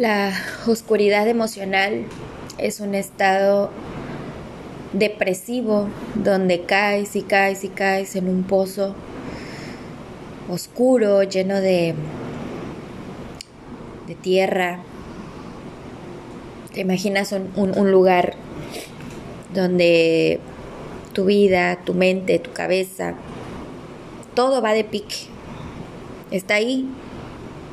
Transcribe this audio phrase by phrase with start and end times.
[0.00, 0.32] La
[0.66, 2.06] oscuridad emocional
[2.56, 3.68] es un estado
[4.94, 8.94] depresivo donde caes y caes y caes en un pozo
[10.48, 11.94] oscuro lleno de,
[14.06, 14.80] de tierra.
[16.72, 18.36] Te imaginas un, un lugar
[19.52, 20.40] donde
[21.12, 23.16] tu vida, tu mente, tu cabeza,
[24.32, 25.26] todo va de pique.
[26.30, 26.88] Está ahí,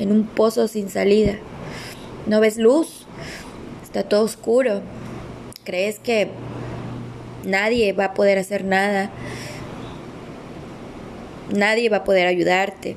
[0.00, 1.38] en un pozo sin salida.
[2.26, 3.06] No ves luz,
[3.82, 4.82] está todo oscuro.
[5.64, 6.30] Crees que
[7.44, 9.10] nadie va a poder hacer nada.
[11.54, 12.96] Nadie va a poder ayudarte.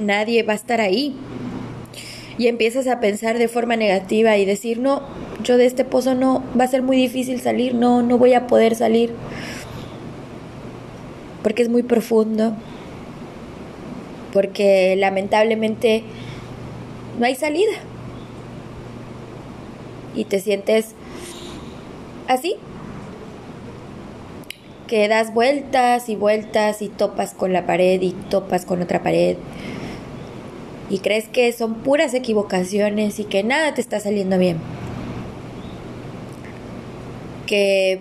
[0.00, 1.16] Nadie va a estar ahí.
[2.36, 5.02] Y empiezas a pensar de forma negativa y decir, no,
[5.42, 8.46] yo de este pozo no, va a ser muy difícil salir, no, no voy a
[8.46, 9.12] poder salir.
[11.42, 12.54] Porque es muy profundo.
[14.32, 16.02] Porque lamentablemente
[17.18, 17.72] no hay salida.
[20.14, 20.94] Y te sientes
[22.28, 22.56] así,
[24.86, 29.36] que das vueltas y vueltas y topas con la pared y topas con otra pared.
[30.90, 34.58] Y crees que son puras equivocaciones y que nada te está saliendo bien.
[37.46, 38.00] Que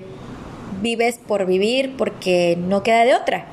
[0.81, 3.45] vives por vivir porque no queda de otra.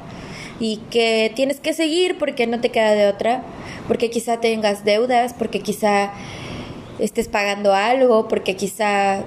[0.58, 3.42] Y que tienes que seguir porque no te queda de otra
[3.88, 6.12] porque quizá tengas deudas, porque quizá
[6.98, 9.24] estés pagando algo, porque quizá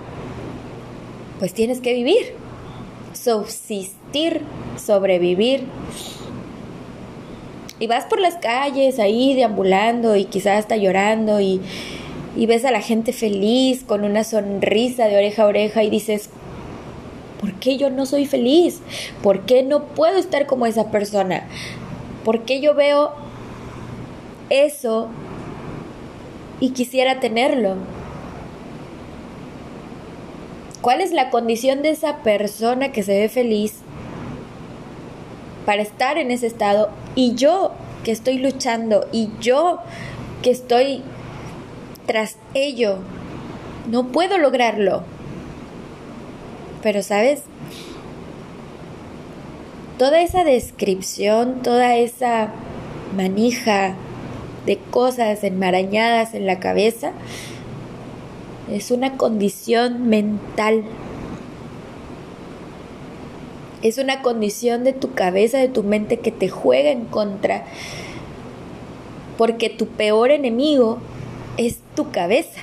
[1.40, 2.36] pues tienes que vivir,
[3.14, 4.42] subsistir,
[4.78, 5.66] sobrevivir.
[7.80, 11.60] Y vas por las calles ahí deambulando y quizás hasta llorando y,
[12.36, 16.30] y ves a la gente feliz con una sonrisa de oreja a oreja y dices,
[17.42, 18.80] ¿por qué yo no soy feliz?
[19.22, 21.48] ¿Por qué no puedo estar como esa persona?
[22.24, 23.12] ¿Por qué yo veo
[24.54, 25.10] eso
[26.60, 27.76] y quisiera tenerlo.
[30.82, 33.76] ¿Cuál es la condición de esa persona que se ve feliz
[35.66, 36.90] para estar en ese estado?
[37.16, 37.72] Y yo
[38.04, 39.80] que estoy luchando y yo
[40.42, 41.02] que estoy
[42.06, 42.98] tras ello,
[43.90, 45.04] no puedo lograrlo.
[46.82, 47.44] Pero sabes,
[49.98, 52.50] toda esa descripción, toda esa
[53.16, 53.96] manija
[54.66, 57.12] de cosas enmarañadas en la cabeza,
[58.72, 60.84] es una condición mental.
[63.82, 67.66] Es una condición de tu cabeza, de tu mente que te juega en contra.
[69.38, 71.00] Porque tu peor enemigo
[71.58, 72.62] es tu cabeza.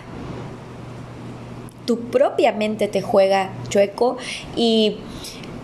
[1.85, 4.17] Tu propia mente te juega chueco
[4.57, 4.97] y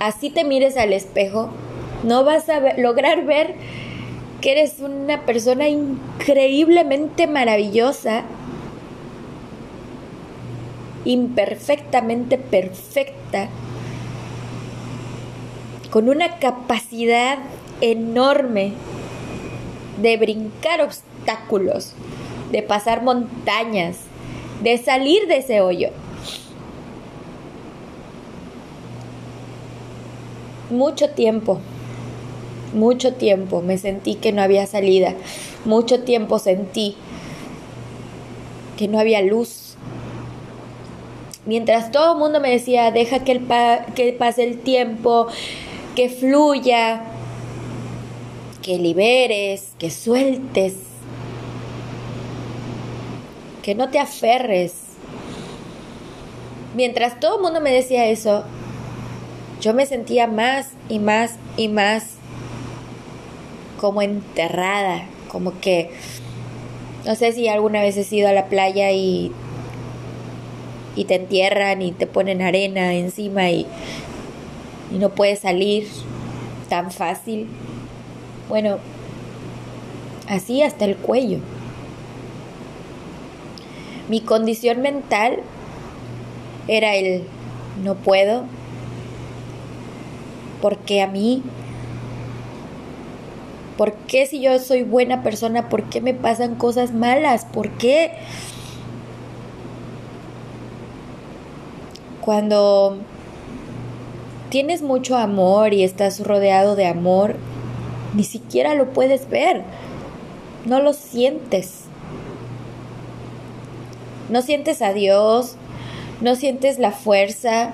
[0.00, 1.50] así te mires al espejo,
[2.04, 3.54] no vas a lograr ver
[4.41, 8.22] que eres una persona increíblemente maravillosa,
[11.04, 13.48] imperfectamente perfecta,
[15.91, 17.38] con una capacidad
[17.80, 18.72] enorme
[20.02, 21.94] de brincar obstáculos,
[22.53, 23.98] de pasar montañas,
[24.62, 25.91] de salir de ese hoyo.
[30.70, 31.60] Mucho tiempo
[32.76, 35.14] mucho tiempo me sentí que no había salida.
[35.64, 36.97] Mucho tiempo sentí
[38.76, 39.75] que no había luz.
[41.47, 43.47] Mientras todo el mundo me decía, deja que, el
[43.94, 45.28] que pase el tiempo,
[45.94, 47.03] que fluya,
[48.62, 50.75] que liberes, que sueltes,
[53.62, 54.75] que no te aferres.
[56.75, 58.44] Mientras todo el mundo me decía eso,
[59.60, 62.16] yo me sentía más y más y más
[63.78, 65.91] como enterrada, como que
[67.04, 69.32] no sé si alguna vez has ido a la playa y
[71.06, 73.66] te entierran y te ponen arena encima y,
[74.92, 75.86] y no puedes salir
[76.69, 77.48] tan fácil.
[78.48, 78.78] Bueno,
[80.28, 81.39] así hasta el cuello.
[84.09, 85.39] Mi condición mental
[86.68, 87.24] era el
[87.83, 88.45] no puedo
[90.62, 91.42] porque a mí
[93.76, 97.44] ¿Por qué si yo soy buena persona, por qué me pasan cosas malas?
[97.44, 98.12] ¿Por qué?
[102.22, 102.98] Cuando
[104.48, 107.36] tienes mucho amor y estás rodeado de amor,
[108.14, 109.62] ni siquiera lo puedes ver.
[110.64, 111.82] No lo sientes.
[114.30, 115.56] No sientes a Dios,
[116.20, 117.72] no sientes la fuerza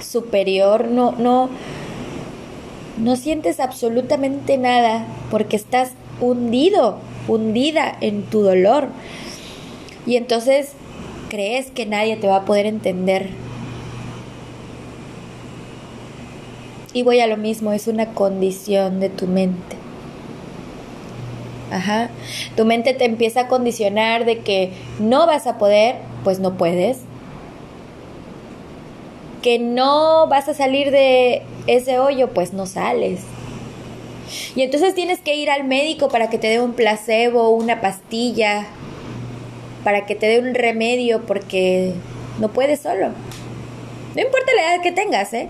[0.00, 1.48] superior, no no
[2.98, 6.98] no sientes absolutamente nada porque estás hundido,
[7.28, 8.88] hundida en tu dolor.
[10.06, 10.72] Y entonces
[11.28, 13.30] crees que nadie te va a poder entender.
[16.92, 19.76] Y voy a lo mismo, es una condición de tu mente.
[21.70, 22.10] Ajá.
[22.54, 26.98] Tu mente te empieza a condicionar de que no vas a poder, pues no puedes.
[29.42, 33.20] Que no vas a salir de ese hoyo, pues no sales.
[34.54, 38.66] Y entonces tienes que ir al médico para que te dé un placebo, una pastilla,
[39.84, 41.92] para que te dé un remedio porque
[42.38, 43.08] no puedes solo.
[44.14, 45.48] No importa la edad que tengas, ¿eh?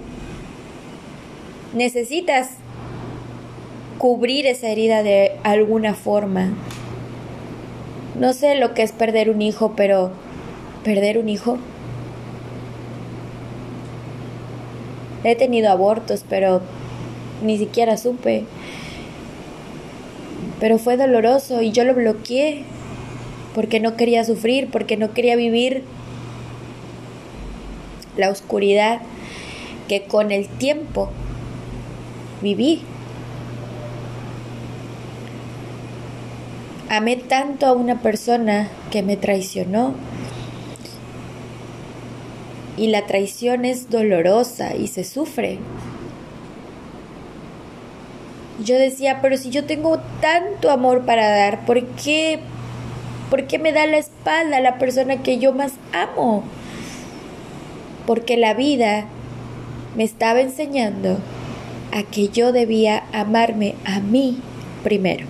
[1.75, 2.51] Necesitas
[3.99, 6.53] cubrir esa herida de alguna forma.
[8.19, 10.11] No sé lo que es perder un hijo, pero
[10.85, 11.59] perder un hijo.
[15.25, 16.63] He tenido abortos, pero
[17.43, 18.45] ni siquiera supe.
[20.61, 22.65] Pero fue doloroso y yo lo bloqueé
[23.55, 25.85] porque no quería sufrir, porque no quería vivir
[28.17, 29.01] la oscuridad
[29.89, 31.11] que con el tiempo
[32.41, 32.83] viví.
[36.89, 39.95] Amé tanto a una persona que me traicionó.
[42.77, 45.59] Y la traición es dolorosa y se sufre.
[48.65, 52.41] Yo decía, pero si yo tengo tanto amor para dar, ¿por qué,
[53.31, 56.45] ¿por qué me da la espalda la persona que yo más amo?
[58.07, 59.07] Porque la vida
[59.97, 61.19] me estaba enseñando
[61.93, 64.41] a que yo debía amarme a mí
[64.83, 65.27] primero.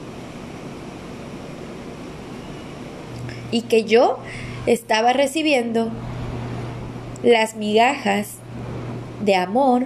[3.53, 4.19] y que yo
[4.67, 5.93] estaba recibiendo
[7.23, 8.37] las migajas
[9.25, 9.85] de amor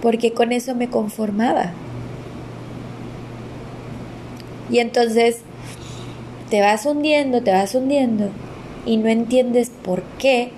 [0.00, 1.72] porque con eso me conformaba.
[4.70, 5.40] Y entonces
[6.48, 8.30] te vas hundiendo, te vas hundiendo
[8.86, 10.52] y no entiendes por qué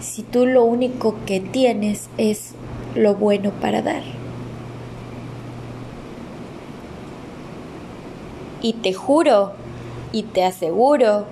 [0.00, 2.54] si tú lo único que tienes es
[2.94, 4.02] lo bueno para dar.
[8.62, 9.52] Y te juro
[10.12, 11.26] y te aseguro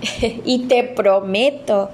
[0.44, 1.90] y te prometo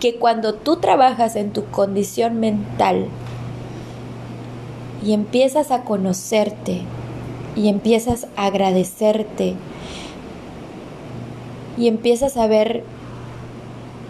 [0.00, 3.06] que cuando tú trabajas en tu condición mental
[5.04, 6.82] y empiezas a conocerte
[7.56, 9.54] y empiezas a agradecerte
[11.76, 12.84] y empiezas a ver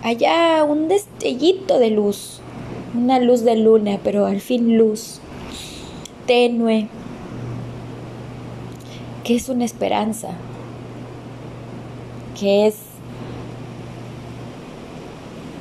[0.02, 2.40] allá un destellito de luz,
[2.94, 5.20] una luz de luna, pero al fin luz,
[6.26, 6.88] tenue,
[9.24, 10.30] que es una esperanza,
[12.38, 12.76] que es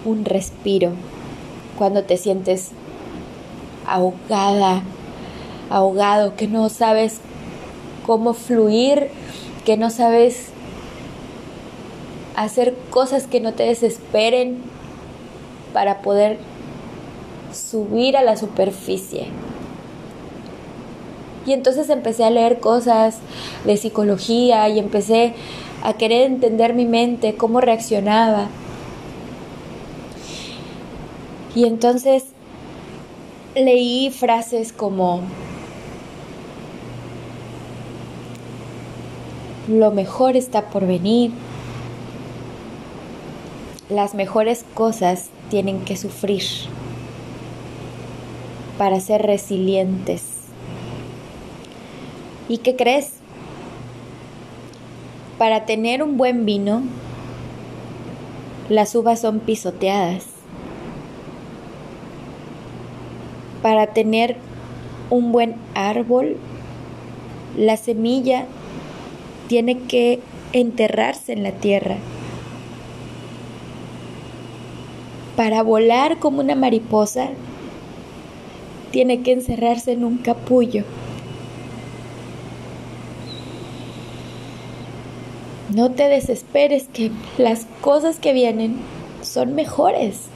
[0.06, 0.92] un respiro
[1.78, 2.72] cuando te sientes
[3.86, 4.84] ahogada,
[5.70, 7.20] ahogado, que no sabes
[8.06, 9.10] cómo fluir,
[9.66, 10.50] que no sabes
[12.36, 14.62] hacer cosas que no te desesperen
[15.74, 16.38] para poder
[17.54, 19.28] subir a la superficie.
[21.46, 23.20] Y entonces empecé a leer cosas
[23.66, 25.34] de psicología y empecé
[25.84, 28.48] a querer entender mi mente, cómo reaccionaba.
[31.56, 32.26] Y entonces
[33.56, 35.22] leí frases como,
[39.68, 41.31] lo mejor está por venir,
[43.90, 46.44] las mejores cosas tienen que sufrir
[48.78, 50.24] para ser resilientes.
[52.50, 53.17] ¿Y qué crees?
[55.38, 56.82] Para tener un buen vino,
[58.70, 60.26] las uvas son pisoteadas.
[63.62, 64.38] Para tener
[65.10, 66.38] un buen árbol,
[67.56, 68.46] la semilla
[69.48, 70.20] tiene que
[70.54, 71.98] enterrarse en la tierra.
[75.36, 77.30] Para volar como una mariposa,
[78.90, 80.84] tiene que encerrarse en un capullo.
[85.69, 88.78] No te desesperes que las cosas que vienen
[89.21, 90.28] son mejores.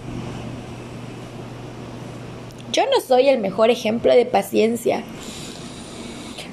[2.74, 5.04] Yo no soy el mejor ejemplo de paciencia,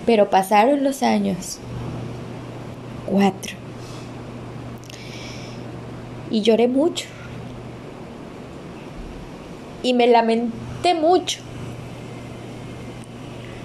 [0.07, 1.59] pero pasaron los años.
[3.07, 3.57] Cuatro.
[6.31, 7.07] Y lloré mucho.
[9.83, 11.41] Y me lamenté mucho.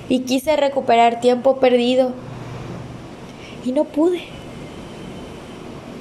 [0.09, 2.13] Y quise recuperar tiempo perdido.
[3.63, 4.23] Y no pude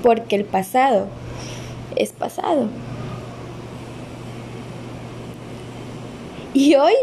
[0.03, 1.07] porque el pasado
[1.97, 2.69] es pasado.
[6.55, 6.95] Y hoy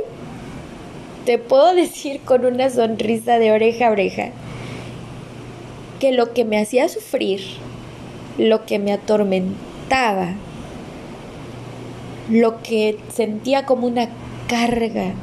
[1.26, 4.30] te puedo decir con una sonrisa de oreja a oreja
[6.00, 7.42] que lo que me hacía sufrir,
[8.38, 10.36] lo que me atormentaba,
[12.30, 14.10] lo que sentía como una
[14.48, 15.14] carga,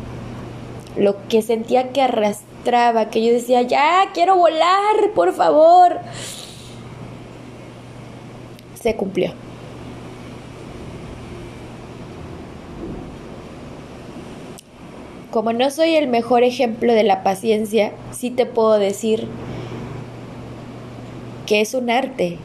[0.97, 6.01] lo que sentía que arrastraba, que yo decía, ya, quiero volar, por favor,
[8.87, 9.33] se cumplió.
[15.33, 19.27] Como no soy el mejor ejemplo de la paciencia, sí te puedo decir
[21.47, 22.39] que es un arte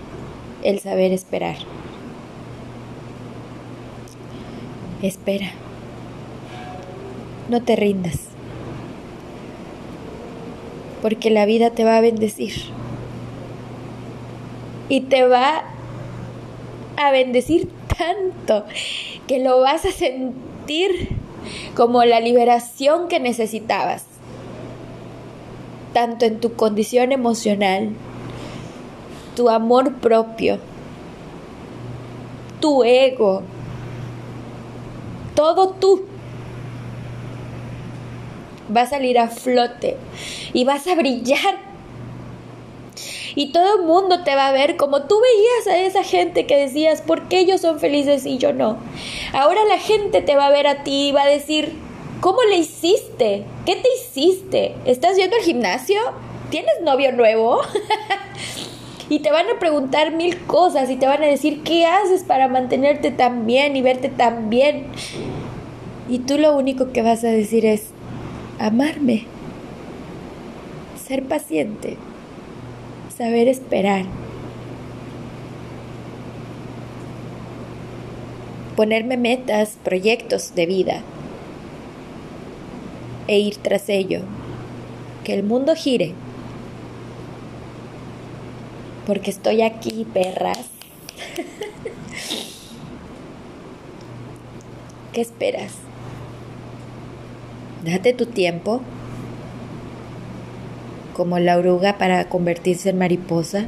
[0.64, 1.58] el saber esperar.
[5.04, 5.52] Espera.
[7.50, 8.30] No te rindas.
[11.04, 12.54] Porque la vida te va a bendecir.
[14.90, 15.66] Y te va
[16.98, 18.66] a bendecir tanto
[19.28, 21.10] que lo vas a sentir
[21.76, 24.06] como la liberación que necesitabas,
[25.94, 27.90] tanto en tu condición emocional,
[29.36, 30.60] tu amor propio,
[32.60, 33.44] tu ego,
[35.36, 36.06] todo tú
[38.76, 39.98] va a salir a flote
[40.54, 41.71] y vas a brillar
[43.36, 46.58] y todo el mundo te va a ver como tú veías a esa gente que
[46.58, 48.78] decías, ¿por qué ellos son felices y yo no?
[49.34, 51.74] Ahora la gente te va a ver a ti y va a decir,
[52.20, 53.44] ¿cómo le hiciste?
[53.66, 54.76] ¿Qué te hiciste?
[54.86, 56.00] ¿Estás yendo al gimnasio?
[56.50, 57.62] ¿Tienes novio nuevo?
[59.10, 62.48] y te van a preguntar mil cosas y te van a decir, ¿qué haces para
[62.48, 64.88] mantenerte tan bien y verte tan bien?
[66.10, 67.92] Y tú lo único que vas a decir es,
[68.60, 69.26] amarme,
[71.08, 71.98] ser paciente
[73.22, 74.06] saber esperar.
[78.76, 81.04] Ponerme metas, proyectos de vida
[83.28, 84.22] e ir tras ello.
[85.24, 86.16] Que el mundo gire.
[89.06, 90.58] Porque estoy aquí, perras.
[95.14, 95.74] ¿Qué esperas?
[97.86, 98.82] Date tu tiempo
[101.14, 103.68] como la oruga para convertirse en mariposa,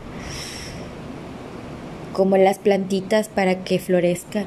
[2.14, 4.46] como las plantitas para que florezcan,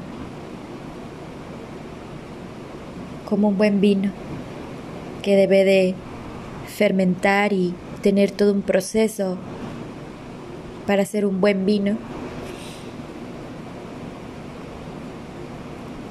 [3.28, 4.12] como un buen vino
[5.22, 5.94] que debe de
[6.68, 9.36] fermentar y tener todo un proceso
[10.86, 11.96] para hacer un buen vino.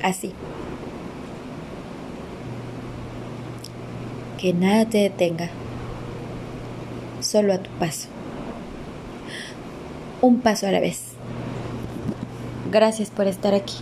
[0.03, 0.33] Así.
[4.37, 5.49] Que nada te detenga
[7.25, 8.07] solo a tu paso.
[10.21, 11.01] Un paso a la vez.
[12.71, 13.75] Gracias por estar aquí.